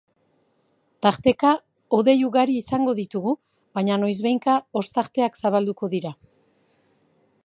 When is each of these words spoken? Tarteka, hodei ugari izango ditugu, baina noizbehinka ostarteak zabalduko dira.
Tarteka, 1.05 1.51
hodei 1.97 2.15
ugari 2.29 2.55
izango 2.61 2.95
ditugu, 3.01 3.35
baina 3.79 3.99
noizbehinka 4.05 4.57
ostarteak 4.83 5.41
zabalduko 5.45 5.91
dira. 5.93 6.15